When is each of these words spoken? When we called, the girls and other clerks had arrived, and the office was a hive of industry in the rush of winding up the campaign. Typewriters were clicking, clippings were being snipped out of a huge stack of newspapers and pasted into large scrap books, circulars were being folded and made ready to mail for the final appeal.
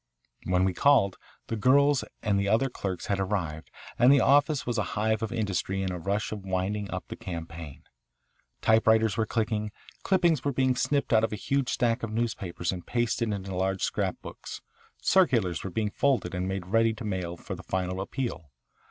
When 0.45 0.63
we 0.65 0.73
called, 0.73 1.17
the 1.45 1.55
girls 1.55 2.03
and 2.23 2.43
other 2.47 2.69
clerks 2.71 3.05
had 3.05 3.19
arrived, 3.19 3.69
and 3.99 4.11
the 4.11 4.19
office 4.19 4.65
was 4.65 4.79
a 4.79 4.97
hive 4.97 5.21
of 5.21 5.31
industry 5.31 5.83
in 5.83 5.89
the 5.89 5.99
rush 5.99 6.31
of 6.31 6.43
winding 6.43 6.89
up 6.89 7.07
the 7.07 7.15
campaign. 7.15 7.83
Typewriters 8.61 9.15
were 9.15 9.27
clicking, 9.27 9.71
clippings 10.01 10.43
were 10.43 10.53
being 10.53 10.75
snipped 10.75 11.13
out 11.13 11.23
of 11.23 11.31
a 11.31 11.35
huge 11.35 11.69
stack 11.69 12.01
of 12.01 12.11
newspapers 12.11 12.71
and 12.71 12.87
pasted 12.87 13.31
into 13.31 13.53
large 13.55 13.83
scrap 13.83 14.19
books, 14.23 14.61
circulars 15.03 15.63
were 15.63 15.69
being 15.69 15.91
folded 15.91 16.33
and 16.33 16.47
made 16.47 16.65
ready 16.65 16.95
to 16.95 17.05
mail 17.05 17.37
for 17.37 17.53
the 17.53 17.61
final 17.61 18.01
appeal. 18.01 18.49